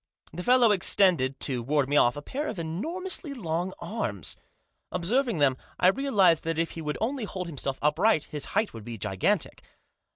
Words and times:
The 0.33 0.41
fellow 0.41 0.71
extended, 0.71 1.39
to 1.41 1.61
ward 1.61 1.87
me 1.87 1.95
off, 1.95 2.17
a 2.17 2.23
pair 2.23 2.47
of 2.47 2.57
enormously 2.57 3.35
long 3.35 3.71
arms. 3.77 4.35
Observing 4.91 5.37
them, 5.37 5.57
I 5.79 5.89
realised 5.89 6.43
that 6.45 6.57
if 6.57 6.71
he 6.71 6.81
would 6.81 6.97
only 6.99 7.25
hold 7.25 7.45
himself 7.45 7.77
upright 7.83 8.23
his 8.23 8.45
height 8.57 8.73
would 8.73 8.83
be 8.83 8.97
gigantic. 8.97 9.61